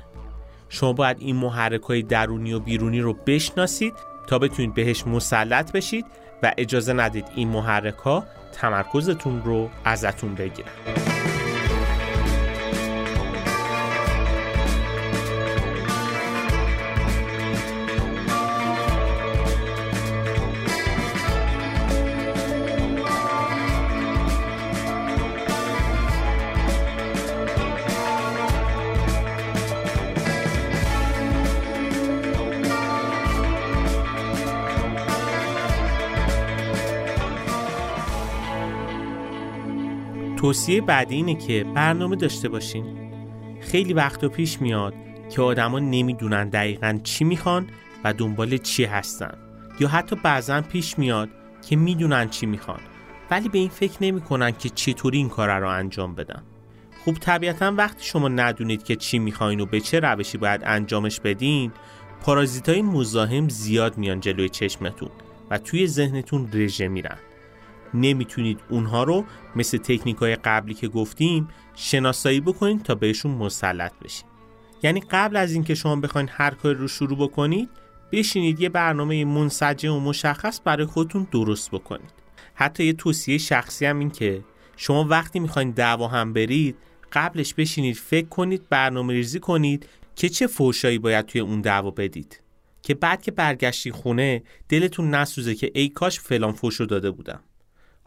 [0.68, 3.94] شما باید این محرک های درونی و بیرونی رو بشناسید
[4.28, 6.06] تا بتونید بهش مسلط بشید
[6.42, 11.07] و اجازه ندید این محرک ها تمرکزتون رو ازتون بگیرن.
[40.38, 42.84] توصیه بعدی اینه که برنامه داشته باشین.
[43.60, 44.94] خیلی وقت و پیش میاد
[45.30, 47.66] که آدما نمی‌دونن دقیقا چی می‌خوان
[48.04, 49.38] و دنبال چی هستن.
[49.80, 51.28] یا حتی بعضا پیش میاد
[51.68, 52.80] که می‌دونن چی می‌خوان
[53.30, 56.42] ولی به این فکر نمی‌کنن که چطوری این کار رو انجام بدن.
[57.04, 61.72] خب طبیعتا وقتی شما ندونید که چی می‌خواین و به چه روشی باید انجامش بدین
[62.20, 65.10] پارازیت های مزاحم زیاد میان جلوی چشمتون
[65.50, 67.18] و توی ذهنتون رژه میرن.
[67.94, 69.24] نمی‌تونید اونها رو
[69.56, 74.24] مثل تکنیک های قبلی که گفتیم شناسایی بکنید تا بهشون مسلط بشید.
[74.82, 77.68] یعنی قبل از اینکه شما بخواید هر کاری رو شروع بکنید
[78.12, 82.12] بشینید یه برنامه منسجم و مشخص برای خودتون درست بکنید.
[82.54, 84.44] حتی یه توصیه شخصی هم این که
[84.76, 86.76] شما وقتی می‌خواین دعوا هم برید
[87.12, 92.40] قبلش بشینید فکر کنید برنامه ریزی کنید که چه فوشایی باید توی اون دعوا بدید.
[92.82, 97.40] که بعد که برگشتی خونه دلتون نسوزه که ای کاش فلان فوشو داده بودم.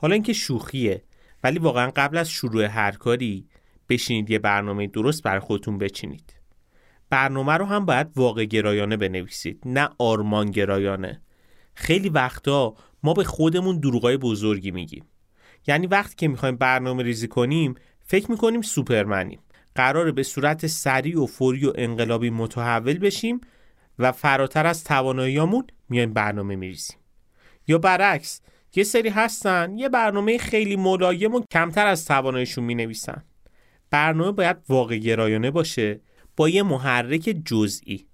[0.02, 1.04] حالا اینکه شوخیه
[1.44, 3.48] ولی واقعا قبل از شروع هر کاری
[3.90, 6.34] بشینید یه برنامه درست بر خودتون بچینید.
[7.10, 11.22] برنامه رو هم باید واقع گرایانه بنویسید نه آرمان گرایانه.
[11.74, 15.06] خیلی وقتا ما به خودمون دروغای بزرگی میگیم.
[15.68, 19.40] یعنی وقتی که می‌خوایم برنامه ریزی کنیم فکر می‌کنیم سوپرمنیم.
[19.76, 23.42] قراره به صورت سریع و فوری و انقلابی متحول بشیم
[24.00, 26.98] و فراتر از تواناییامون میایم برنامه میریزیم.
[27.68, 28.42] یا برعکس
[28.76, 29.78] یه سری هستن.
[29.78, 33.24] یه برنامه خیلی ملایم و کمتر از تواناییشون می‌نویسن.
[33.90, 36.02] برنامه باید واقع گرایانه باشه
[36.36, 38.08] با یه محرک جزئی.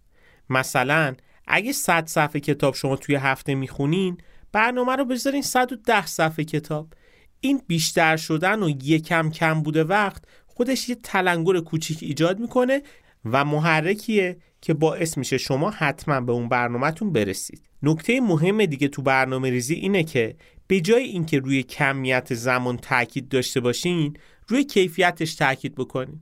[0.50, 1.16] مثلا
[1.48, 4.18] اگه 100 صفحه کتاب شما توی هفته می‌خونین
[4.52, 6.94] برنامه رو بذارین 110 صفحه کتاب.
[7.40, 12.82] این بیشتر شدن و یکم کم بوده وقت خودش یه تلنگر کوچیک ایجاد می‌کنه
[13.26, 17.67] و محرکیه که باعث میشه شما حتما به اون برنامهتون برسید.
[17.84, 20.36] نکته مهم دیگه تو برنامه ریزی اینه که
[20.68, 26.20] به جای اینکه روی کمیت زمان تاکید داشته باشین روی کیفیتش تاکید بکنین.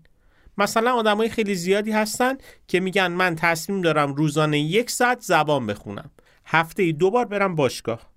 [0.58, 2.38] مثلا آدمای خیلی زیادی هستن
[2.68, 6.12] که میگن من تصمیم دارم روزانه یک ساعت زبان بخونم.
[6.46, 8.10] هفته ای دو بار برم باشگاه.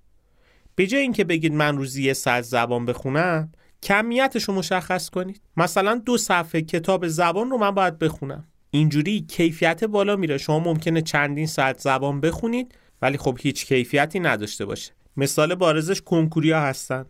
[0.75, 5.41] به جای اینکه بگید من روزی یه ساعت زبان بخونم کمیتش رو مشخص کنید.
[5.57, 8.45] مثلا دو صفحه کتاب زبان رو من باید بخونم.
[8.71, 10.39] اینجوری کیفیت بالا میره.
[10.39, 14.93] شما ممکنه چندین ساعت زبان بخونید ولی خب هیچ کیفیتی نداشته باشه.
[15.17, 17.07] مثال بارزش کنکوریا هستن.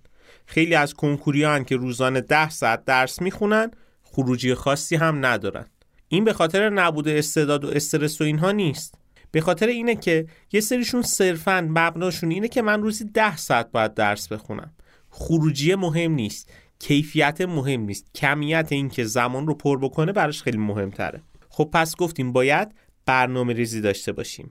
[0.46, 3.70] خیلی از کنکوریا هن که روزانه ده ساعت درس می‌خونن
[4.02, 5.66] خروجی خاصی هم ندارن.
[6.08, 8.94] این به خاطر نبوده استعداد و استرس و اینها نیست.
[9.30, 13.94] به خاطر اینه که یه سریشون صرفا مبناشون اینه که من روزی ده ساعت باید
[13.94, 14.72] درس بخونم.
[15.10, 16.52] خروجی مهم نیست.
[16.78, 18.14] کیفیت مهم نیست.
[18.14, 21.22] کمیت این که زمان رو پر بکنه براش خیلی مهمتره.
[21.48, 22.74] خب پس گفتیم باید
[23.06, 24.50] برنامه ریزی داشته باشیم.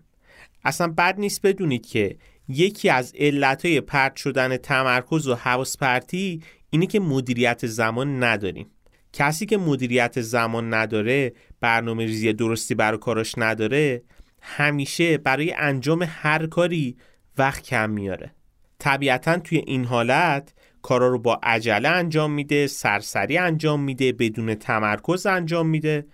[0.68, 6.86] اصلا بد نیست بدونید که یکی از علتهای پرت شدن تمرکز و حواس پرتی اینه
[6.86, 8.72] که مدیریت زمان نداریم.
[9.14, 14.02] کسی که مدیریت زمان نداره برنامه ریزی درستی برای کاراش نداره
[14.42, 16.98] همیشه برای انجام هر کاری
[17.38, 18.32] وقت کم میاره.
[18.80, 25.26] طبیعتا توی این حالت کارا رو با عجله انجام میده سرسری انجام میده بدون تمرکز
[25.26, 26.06] انجام میده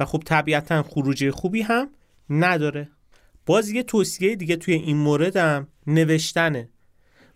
[0.00, 1.90] و خب طبیعتا خروجی خوبی هم
[2.30, 2.90] نداره.
[3.46, 6.68] باز یه توصیه دیگه توی این موردم نوشتنه.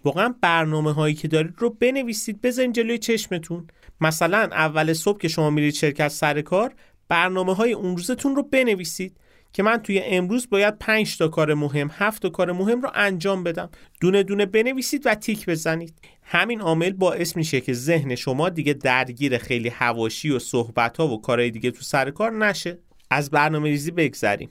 [0.05, 3.67] واقعا برنامه هایی که دارید رو بنویسید بذارین جلوی چشمتون.
[4.01, 6.75] مثلا اول صبح که شما میرید شرکت سر کار
[7.09, 9.17] برنامه های اون روزتون رو بنویسید
[9.53, 13.45] که من توی امروز باید 5 تا کار مهم 7 تا کار مهم رو انجام
[13.45, 13.71] بدم.
[14.01, 15.95] دونه دونه بنویسید و تیک بزنید.
[16.23, 21.21] همین عامل باعث میشه که ذهن شما دیگه درگیر خیلی هواشی و صحبت ها و
[21.21, 22.79] کارهای دیگه تو سر کار نشه.
[23.11, 24.51] از برنامه ریزی بگذریم.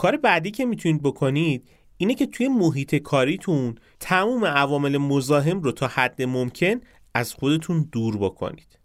[0.00, 5.86] کار بعدی که می‌تونید بکنید اینه که توی محیط کاریتون تموم عوامل مزاحم رو تا
[5.86, 6.80] حد ممکن
[7.14, 8.78] از خودتون دور بکنید.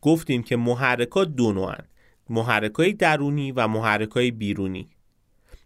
[0.00, 1.84] گفتیم که محرکات دو نوعن
[2.30, 4.88] محرکای درونی و محرکای بیرونی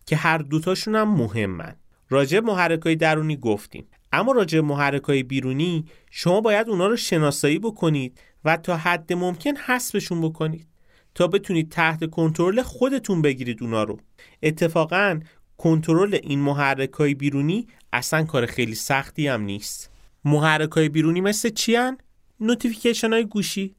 [0.07, 1.77] که هر دوتاشون هم مهمن.
[2.09, 3.87] راجع محرکای درونی گفتیم.
[4.13, 10.21] اما راجع محرکای بیرونی شما باید اونا رو شناسایی بکنید و تا حد ممکن حسبشون
[10.21, 10.67] بکنید.
[11.18, 13.98] تا بتونید تحت کنترل خودتون بگیرید اونا رو.
[14.42, 15.20] اتفاقا
[15.57, 19.90] کنترل این محرکای بیرونی اصلا کار خیلی سختی هم نیست.
[20.24, 21.98] محرکای بیرونی مثل چی هن؟
[22.40, 23.74] notification های گوشی.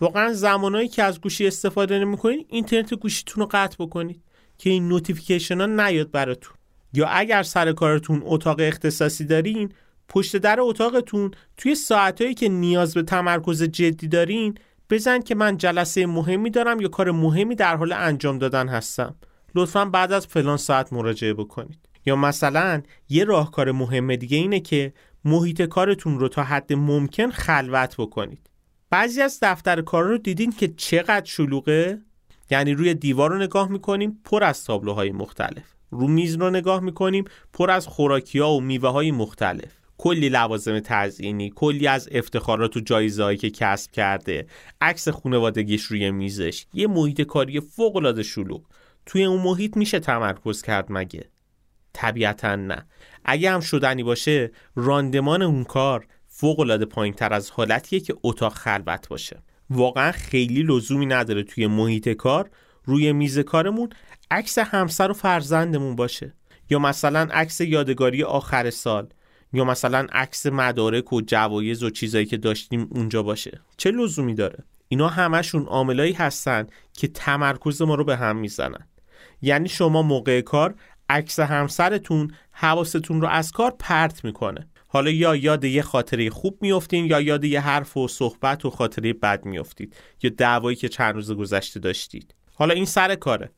[0.00, 4.22] واقعا زمانایی که از گوشی استفاده نمی‌کنید اینترنت گوشیتون رو قطع بکنید
[4.58, 6.54] که این notification ها نیاد براتون.
[6.92, 9.72] یا اگر سر کارتون اتاق اختصاصی دارین
[10.08, 14.58] پشت در اتاقتون توی ساعتهایی که نیاز به تمرکز جدی دارین
[14.90, 19.14] بزنین که من جلسه مهمی دارم یا کار مهمی در حال انجام دادن هستم.
[19.54, 21.78] لطفا بعد از فلان ساعت مراجعه بکنید.
[22.06, 24.92] یا مثلا یه راهکار مهم دیگه اینه که
[25.24, 28.50] محیط کارتون رو تا حد ممکن خلوت بکنید.
[28.90, 31.98] بعضی از دفتر کار رو دیدین که چقدر شلوغه؟
[32.50, 35.74] یعنی روی دیوار رو نگاه می‌کنیم پر از تابلوهای مختلف.
[35.90, 39.72] رو میز رو نگاه می‌کنیم پر از خوراکی ها و میوه های مختلف.
[39.98, 44.46] کلی لوازم تزئینی کلی از افتخارات و جایزه که کسب کرده.
[44.80, 46.66] عکس خانوادگیش روی میزش.
[46.74, 48.62] یه محیط کاری فوق العاده شلوغ.
[49.06, 51.24] توی اون محیط میشه تمرکز کرد مگه؟
[51.92, 52.86] طبیعتا نه.
[53.24, 56.86] اگه هم شدنی باشه راندمان اون کار فوق العاده
[57.34, 59.42] از حالتیه که اتاق خلوت باشه.
[59.70, 62.50] واقعا خیلی لزومی نداره توی محیط کار
[62.84, 63.88] روی میز کارمون
[64.30, 66.34] عکس همسر و فرزندمون باشه.
[66.70, 69.08] یا مثلا عکس یادگاری آخر سال.
[69.52, 73.60] یا مثلا عکس مدارک و جوایز و چیزایی که داشتیم اونجا باشه.
[73.76, 78.88] چه لزومی داره؟ اینا همشون عاملایی هستن که تمرکز ما رو به هم می‌زنن.
[79.42, 80.74] یعنی شما موقع کار
[81.08, 84.68] عکس همسرتون حواستون رو از کار پرت می‌کنه.
[84.88, 89.12] حالا یا یاد یه خاطره خوب میفتین یا یاد یه حرف و صحبت و خاطره
[89.12, 92.34] بد میافتید یا دعوایی که چند روز گذشته داشتید.
[92.54, 93.50] حالا این سر کاره.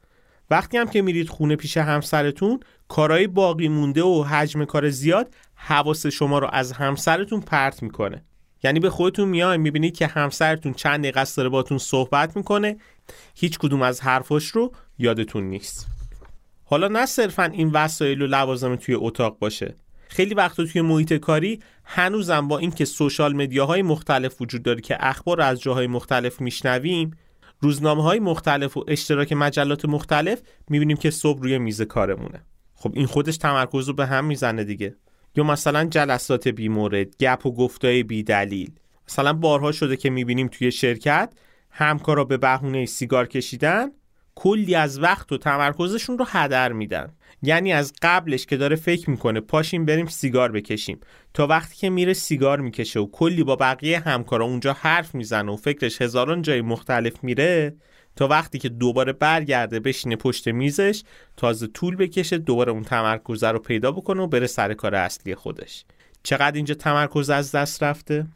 [0.50, 6.06] وقتی هم که میرید خونه پیش همسرتون کارهای باقی مونده و حجم کار زیاد حواس
[6.06, 8.24] شما رو از همسرتون پرت می‌کنه.
[8.62, 12.76] یعنی به خودتون میای می‌بینید که همسرتون چند دقیقه داره باتون صحبت می‌کنه.
[13.34, 15.86] هیچ کدوم از حرفاش رو یادتون نیست.
[16.64, 19.74] حالا نه صرفا این وسایل و لوازم توی اتاق باشه.
[20.08, 25.40] خیلی وقتا توی محیط کاری هنوزم با اینکه سوشال مدیاهای مختلف وجود داره که اخبار
[25.40, 27.10] از جاهای مختلف میشنویم
[27.60, 32.42] روزنامه های مختلف و اشتراک مجلات مختلف می‌بینیم که صبح روی میز کارمونه.
[32.74, 34.96] خب این خودش تمرکز رو به هم می‌زنه دیگه.
[35.36, 38.70] یا مثلا جلسات بیمورد گپ و گفتای بی دلیل
[39.08, 41.32] مثلا بارها شده که می‌بینیم توی شرکت
[41.70, 43.88] همکارا به بهونه سیگار کشیدن
[44.34, 47.12] کلی از وقت و تمرکزشون رو هدر میدن.
[47.42, 51.00] یعنی از قبلش که داره فکر می‌کنه پاشیم بریم سیگار بکشیم.
[51.34, 55.56] تا وقتی که میره سیگار می‌کشه و کلی با بقیه همکارا اونجا حرف می‌زنه و
[55.56, 57.74] فکرش هزاران جای مختلف میره
[58.20, 61.02] تا وقتی که دوباره برگرده بشینه پشت میزش
[61.36, 65.84] تازه طول بکشه دوباره اون تمرکز رو پیدا بکنه و بره سر کار اصلی خودش.
[66.22, 68.26] چقدر اینجا تمرکز از دست رفته؟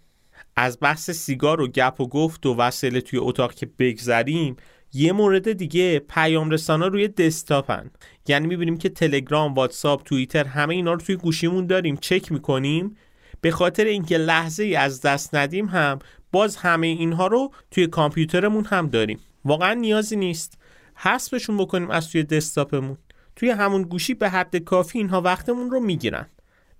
[0.57, 4.57] از بحث سیگار و گپ و گفت و وسیله توی اتاق که بگذریم
[4.92, 7.90] یه مورد دیگه پیام رسانا روی دسکتاپن.
[8.29, 12.97] یعنی می‌بینیم که تلگرام، واتساپ، توییتر همه اینا رو توی گوشیمون داریم چک می‌کنیم.
[13.40, 15.99] به خاطر اینکه لحظه ای از دست ندیم هم
[16.33, 19.18] باز همه اینها رو توی کامپیوترمون هم داریم.
[19.44, 20.59] واقعا نیازی نیست.
[20.94, 22.98] حذفشون بکنیم از توی دسکتاپمون.
[23.37, 26.26] توی همون گوشی به حد کافی اینها وقتمون رو می‌گیرن.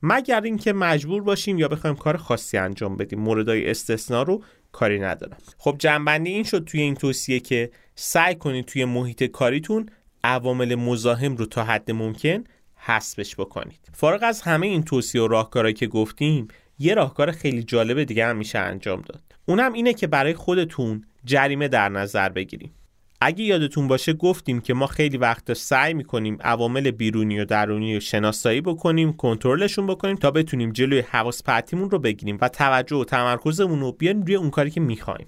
[0.03, 3.21] مگر اینکه مجبور باشیم یا بخوایم کار خاصی انجام بدیم.
[3.21, 8.65] موردهای استثنا رو کاری ندارم خب جنبندی این شد توی این توصیه که سعی کنید
[8.65, 9.89] توی محیط کاریتون
[10.25, 12.45] عوامل مزاحم رو تا حد ممکن
[12.77, 13.91] حسبش بکنید.
[13.93, 16.49] فارغ از همه این توصیه و راهکارهایی که گفتیم
[16.79, 19.23] یه راهکار خیلی جالب دیگه هم میشه انجام داد.
[19.47, 22.73] اونم اینه که برای خودتون جریمه در نظر بگیریم.
[23.21, 28.01] اگه یادتون باشه گفتیم که ما خیلی وقت سعی می‌کنیم عوامل بیرونی و درونی رو
[28.01, 33.81] شناسایی بکنیم کنترلشون بکنیم تا بتونیم جلوی حواس پرتیمون رو بگیریم و توجه و تمرکزمون
[33.81, 35.27] رو بیاریم روی اون کاری که می‌خوایم.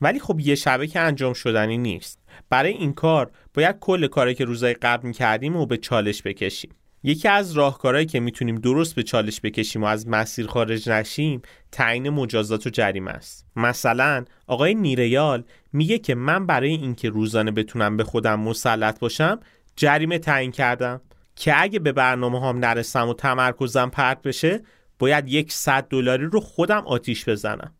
[0.00, 2.18] ولی خب یه شبه که انجام شدنی نیست.
[2.50, 6.70] برای این کار باید کل کاری که روزای قبل می‌کردیم و به چالش بکشیم.
[7.06, 11.42] یکی از راهکارهایی که می‌تونیم درست به چالش بکشیم و از مسیر خارج نشیم
[11.72, 13.46] تعیین مجازات و جریمه است.
[13.56, 19.40] مثلا آقای نیریال میگه که من برای اینکه روزانه بتونم به خودم مسلط باشم
[19.76, 21.00] جریمه تعیین کردم
[21.36, 24.62] که اگه به برنامه هم نرسم و تمرکزم پرت بشه
[24.98, 27.74] باید یک صد دلاری رو خودم آتیش بزنم.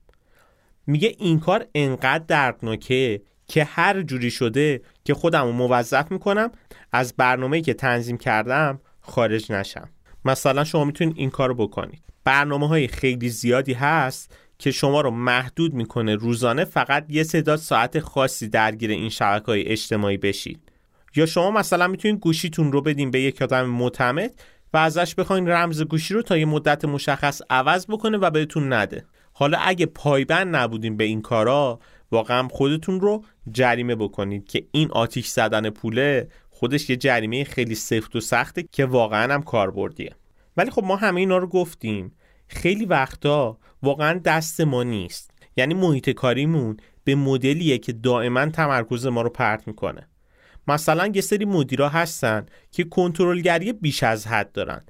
[0.87, 6.51] میگه این کار انقدر دردناکه که هر جوری شده که خودم رو موظف می‌کنم
[6.93, 9.88] از برنامه‌ای که تنظیم کردم خارج نشم.
[10.25, 12.03] مثلا شما می‌تونید این کارو بکنید.
[12.25, 18.01] برنامه های خیلی زیادی هست که شما رو محدود می‌کنه روزانه فقط یه تعداد ساعت
[18.01, 20.61] خاصی درگیر این شبکه های اجتماعی بشید.
[21.16, 24.31] یا شما مثلا می‌تونید گوشیتون رو بدین به یک آدم معتمد
[24.73, 29.05] و ازش بخواین رمز گوشی رو تا یه مدت مشخص عوض بکنه و بهتون نده.
[29.33, 35.27] حالا اگه پایبند نبودین به این کارا واقعا خودتون رو جریمه بکنید که این آتیش
[35.27, 40.14] زدن پوله خودش یه جریمه خیلی سفت و سخته که واقعا هم کاربردیه.
[40.57, 42.12] ولی خب ما همه اینا رو گفتیم.
[42.49, 45.31] خیلی وقتا واقعا دست ما نیست.
[45.57, 50.09] یعنی محیط کاریمون به مدلیه که دائما تمرکز ما رو پرت می‌کنه.
[50.69, 54.85] مثلا یه سری مدیرا هستن که کنترلگری بیش از حد دارن.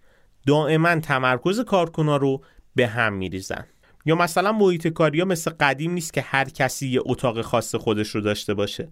[0.47, 2.43] دائما تمرکز کارکنا رو
[2.75, 3.67] به هم میریزن.
[4.05, 8.09] یا مثلا محیط کاری ها مثل قدیم نیست که هر کسی یه اتاق خاص خودش
[8.09, 8.89] رو داشته باشه.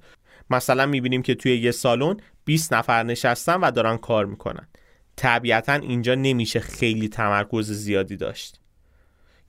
[0.51, 4.69] مثلا می‌بینیم که توی یه سالن 20 نفر نشستن و دارن کار می‌کنن.
[5.17, 8.61] طبیعتا اینجا نمیشه خیلی تمرکز زیادی داشت.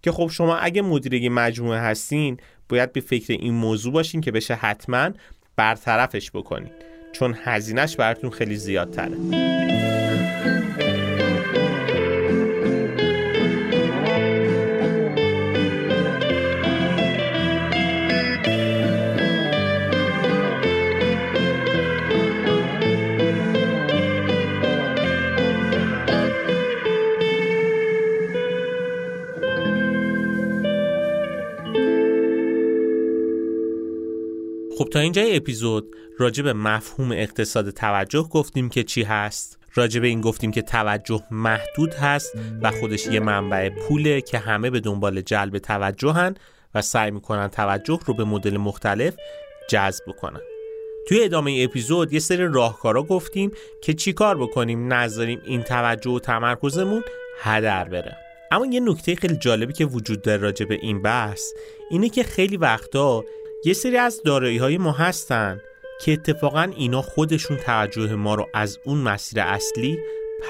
[0.02, 2.38] که خب شما اگه مدیر مجموعه هستین
[2.70, 5.10] باید به فکر این موضوع باشین که بشه حتما
[5.56, 6.72] برطرفش بکنین.
[7.12, 9.75] چون هزینهش براتون خیلی زیادتره.
[34.96, 39.60] تا اینجای اپیزود راجع به مفهوم اقتصاد توجه گفتیم که چی هست.
[39.74, 44.70] راجع به این گفتیم که توجه محدود هست و خودش یه منبع پوله که همه
[44.70, 46.36] به دنبال جلب توجهن
[46.76, 49.16] و سعی می‌کنن توجه رو به مدل مختلف
[49.70, 50.42] جذب کنن
[51.08, 53.52] توی ادامه اپیزود یه سری راهکارا گفتیم
[53.84, 57.04] که چیکار بکنیم نذاریم این توجه و تمرکزمون
[57.42, 58.18] هدر بره.
[58.52, 61.52] اما یه نکته خیلی جالبی که وجود داره راجع به این بحث
[61.90, 63.24] اینه که خیلی وقتا
[63.66, 65.62] یه سری از دارایی های ما هستن
[66.02, 70.00] که اتفاقا اینا خودشون توجه ما رو از اون مسیر اصلی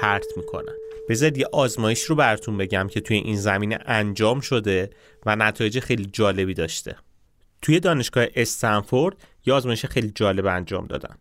[0.00, 0.74] پرت می‌کنن.
[1.08, 4.90] بذارید یه آزمایش رو براتون بگم که توی این زمینه انجام شده
[5.26, 6.96] و نتایج خیلی جالبی داشته.
[7.62, 11.16] توی دانشگاه استنفورد یه آزمایش خیلی جالب انجام دادن.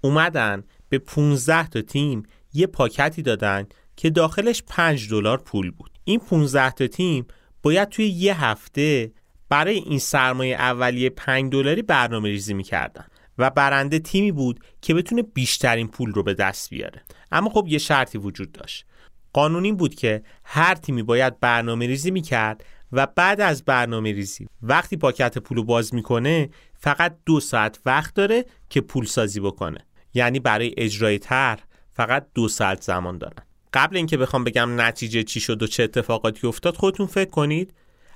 [0.00, 2.22] اومدن به 15 تا تیم
[2.52, 3.66] یه پاکتی دادن
[3.96, 5.90] که داخلش 5 دلار پول بود.
[6.04, 7.26] این 15 تا تیم
[7.62, 9.12] باید توی یه هفته
[9.54, 13.06] برای این سرمایه اولیه 5 دلاری برنامه ریزی می‌کردن
[13.38, 17.02] و برنده تیمی بود که بتونه بیشترین پول رو به دست بیاره.
[17.32, 18.84] اما خب یه شرطی وجود داشت.
[19.32, 24.46] قانون این بود که هر تیمی باید برنامه ریزی می‌کرد و بعد از برنامه ریزی
[24.62, 29.86] وقتی پاکت پول رو باز می‌کنه فقط دو ساعت وقت داره که پول سازی بکنه.
[30.14, 31.58] یعنی برای اجرای تر
[31.92, 33.42] فقط دو ساعت زمان دارن.
[33.72, 37.74] قبل اینکه بخوام بگم نتیجه چی شد و چه اتفاقاتی افتاد خودتون فکر کنید.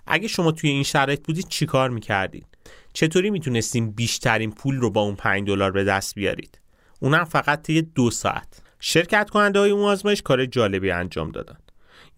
[0.09, 2.47] اگه شما توی این شرایط بودید چیکار می‌کردید؟
[2.93, 6.61] چطوری می‌تونستیم بیشترین پول رو با اون 5 دلار به دست بیارید؟
[7.01, 8.63] اونم فقط طی دو ساعت.
[8.81, 11.57] شرکت کننده های اون آزمایش کار جالبی انجام دادن.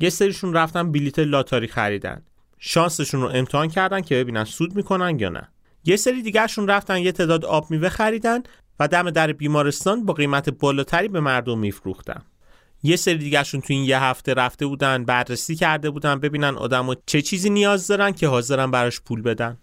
[0.01, 2.22] یه سریشون رفتن بلیت لاتاری خریدن.
[2.59, 5.49] شانسشون رو امتحان کردن که ببینن سود می‌کنن یا نه.
[5.84, 8.43] یه سری دیگرشون رفتن یه تعداد آب میوه خریدن
[8.80, 12.22] و دم در بیمارستان با قیمت بالاتری به مردم میفروختن.
[12.83, 17.22] یه سری دیگرشون تو این یه هفته رفته بودن بررسی کرده بودن ببینن آدم چه
[17.22, 19.59] چیزی نیاز دارن که حاضرن براش پول بدن.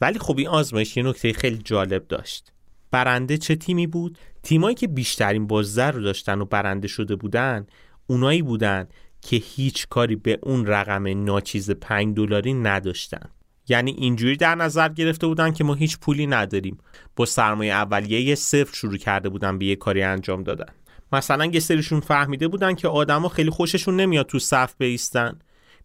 [0.00, 2.52] ولی خب این آزمایش یه نکته خیلی جالب داشت.
[2.90, 7.66] برنده چه تیمی بود؟ تیمایی که بیشترین بازدر رو داشتن و برنده شده بودن
[8.06, 8.88] اونایی بودن
[9.20, 13.30] که هیچ کاری به اون رقم ناچیز 5 دلاری نداشتن.
[13.68, 16.78] یعنی اینجوری در نظر گرفته بودن که ما هیچ پولی نداریم.
[17.16, 20.72] با سرمایه اولیه یه صفر شروع کرده بودن به یه کاری انجام دادن.
[21.14, 25.38] مثلا یه سریشون فهمیده بودن که آدما خیلی خوششون نمیاد تو صف بیستن.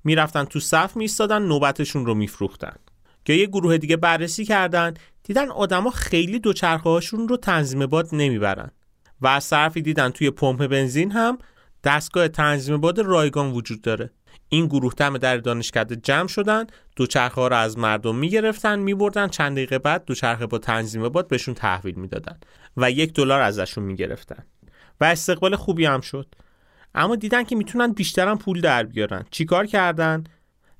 [0.03, 2.75] می‌رفتن تو صف میستادن نوبتشون رو میفروختن.
[3.25, 8.71] که یه گروه دیگه بررسی کردن دیدن آدما خیلی دوچرخه هاشون رو تنظیم باد نمی‌برن.
[9.21, 11.37] و از طرفی دیدن توی پمپ بنزین هم
[11.83, 14.09] دستگاه تنظیم باد رایگان وجود داره.
[14.49, 16.65] این گروه دم در دانشکده جمع شدن
[16.95, 21.53] دوچرخه ها رو از مردم می‌گرفتن میبردن چند دقیقه بعد دوچرخه با تنظیم باد بهشون
[21.53, 22.39] تحویل می‌دادن
[22.77, 24.43] و یک دلار ازشون می‌گرفتن.
[25.01, 26.35] و استقبال خوبی هم شد.
[26.95, 29.25] اما دیدن که می‌تونن بیشترم پول در بیارن.
[29.31, 30.23] چیکار کردن؟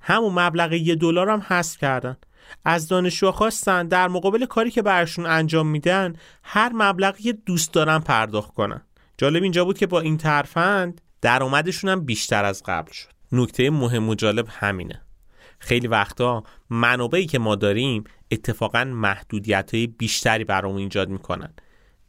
[0.01, 2.17] همون مبلغ یه دلار هم حذف کردن.
[2.65, 6.13] از دانشجوها خواستن در مقابل کاری که برشون انجام میدن
[6.43, 8.82] هر مبلغی دوست دارن پرداخت کنن.
[9.17, 13.09] جالب اینجا بود که با این ترفند درآمدشون هم بیشتر از قبل شد.
[13.32, 15.01] نکته مهم و جالب همینه.
[15.59, 21.53] خیلی وقتا منابعی که ما داریم اتفاقا محدودیت های بیشتری برامون ایجاد می‌کنن.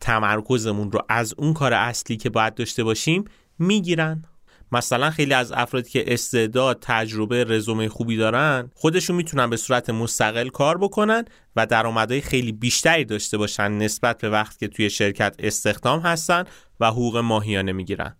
[0.00, 3.24] تمرکزمون رو از اون کار اصلی که باید داشته باشیم
[3.58, 4.24] می‌گیرن.
[4.72, 10.48] مثلا خیلی از افرادی که استعداد تجربه رزومه خوبی دارن خودشون می‌تونن به صورت مستقل
[10.48, 11.24] کار بکنن
[11.56, 16.44] و درآمدهای خیلی بیشتری داشته باشن نسبت به وقت که توی شرکت استخدام هستن
[16.80, 18.16] و حقوق ماهیانه می‌گیرن.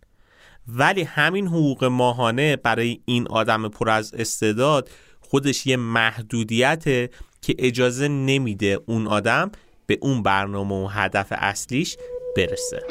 [0.68, 4.88] ولی همین حقوق ماهانه برای این آدم پر از استعداد
[5.20, 7.10] خودش یه محدودیته
[7.42, 9.50] که اجازه نمیده اون آدم
[9.90, 11.96] به اون برنامه و هدف اصلیش
[12.36, 12.82] برسه.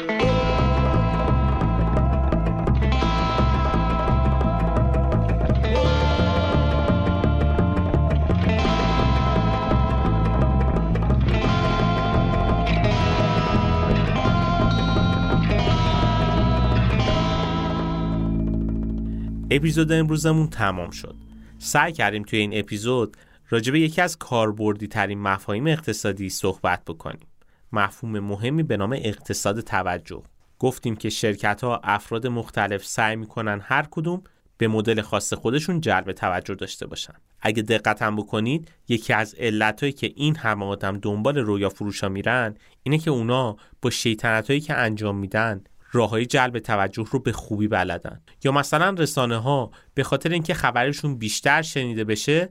[19.52, 21.16] اپیزود امروزمون تمام شد.
[21.58, 23.18] سعی کردیم توی این اپیزود
[23.50, 27.28] راجع به یکی از کاربردی ترین مفاهیم اقتصادی صحبت بکنیم.
[27.72, 30.24] مفهوم مهمی به نام اقتصاد توجه.
[30.60, 34.24] گفتیم که شرکت ها افراد مختلف سعی می‌کنن هر کدوم
[34.58, 37.14] به مدل خاص خودشون جلب توجه داشته باشن.
[37.42, 42.56] اگه دقت هم بکنید یکی از علتهایی که این همه آدم دنبال رویا فروشا میرن
[42.84, 47.68] اینه که اونا با شیطنت که انجام میدن راه های جلب توجه رو به خوبی
[47.68, 48.22] بلدن.
[48.44, 52.50] یا مثلا رسانه ها به خاطر اینکه خبرشون بیشتر شنیده بشه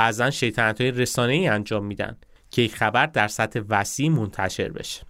[0.00, 2.16] بعضا شیطنت های رسانه ای انجام میدن
[2.50, 5.02] که یک خبر در سطح وسیع منتشر بشه.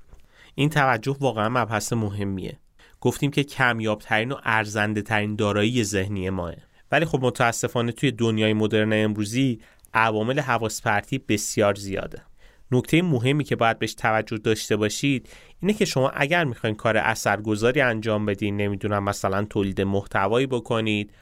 [0.55, 2.59] این توجه واقعا مبحث مهمیه.
[3.01, 6.55] گفتیم که کمیاب ترین و ارزنده ترین دارایی ذهنی ماه.
[6.93, 9.61] ولی خب متاسفانه توی دنیای مدرن امروزی
[9.95, 12.23] عوامل حواس پرتی بسیار زیاده.
[12.73, 15.29] نکته مهمی که باید بهش توجه داشته باشید
[15.61, 21.13] اینه که شما اگر می‌خواین کار اثرگذاری انجام بدین نمی‌دونم مثلا تولید محتوایی بکنید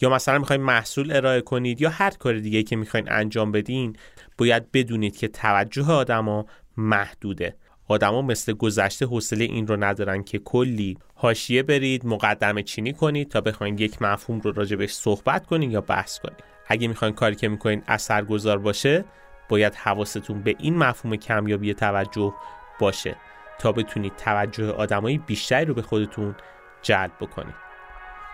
[0.00, 3.96] یا مثلا می‌خواین محصول ارائه کنید یا هر کار دیگه که می‌خواین انجام بدین
[4.38, 6.46] باید بدونید که توجه آدما
[6.76, 7.56] محدوده.
[7.88, 13.40] آدما مثل گذشته حوصله این رو ندارن که کلی حاشیه برید مقدمه چینی کنید تا
[13.40, 17.82] بخواید یک مفهوم رو راجبش صحبت کنید یا بحث کنید اگه می‌خواین کاری که می‌کنین
[17.88, 19.04] اثرگذار باشه
[19.48, 22.32] باید حواستون به این مفهوم کمیابی توجه
[22.80, 23.16] باشه
[23.58, 26.34] تا بتونید توجه آدمای بیشتری رو به خودتون
[26.82, 27.61] جلب بکنید.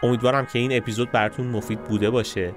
[0.03, 2.53] امیدوارم که این اپیزود براتون مفید بوده باشه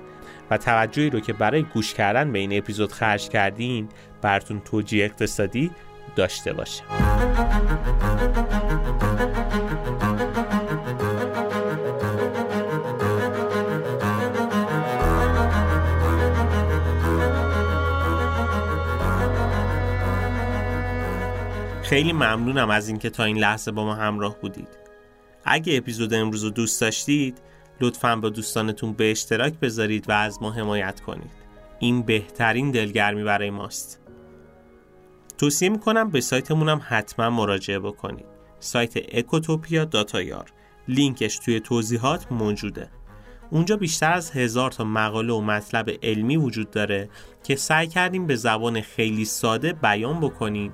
[0.52, 3.90] و توجهی رو که برای گوش کردن به این اپیزود خرج کردین
[4.22, 5.72] براتون توجیه اقتصادی
[6.16, 6.84] داشته باشه
[21.84, 24.81] خیلی ممنونم از اینکه تا این لحظه با ما همراه بودید.
[25.46, 27.42] اگه اپیزود امروز رو دوست داشتید
[27.82, 31.32] لطفا با دوستانتون به اشتراک بذارید و از ما حمایت کنید.
[31.80, 34.00] این بهترین دلگرمی برای ماست.
[35.38, 38.26] توصیه می‌کنم به سایتمون هم حتما مراجعه بکنید.
[38.60, 40.46] سایت اکوتوپیا داتایار
[40.88, 42.90] لینکش توی توضیحات موجوده.
[43.50, 47.10] اونجا بیشتر از هزار تا مقاله و مطلب علمی وجود داره
[47.44, 50.74] که سعی کردیم به زبان خیلی ساده بیان بکنیم